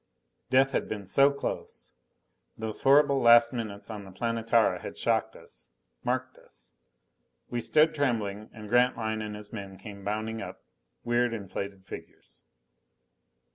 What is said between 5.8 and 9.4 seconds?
marked us. We stood trembling. And Grantline and